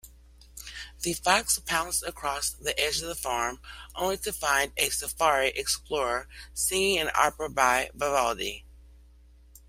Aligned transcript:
The 1.03 1.13
fox 1.13 1.59
pounced 1.59 2.01
across 2.01 2.49
the 2.49 2.73
edge 2.79 3.01
of 3.03 3.07
the 3.07 3.13
farm, 3.13 3.59
only 3.93 4.17
to 4.17 4.33
find 4.33 4.71
a 4.75 4.89
safari 4.89 5.49
explorer 5.49 6.27
singing 6.55 6.97
an 6.97 7.11
opera 7.13 7.49
by 7.51 7.91
Vivaldi. 7.93 8.65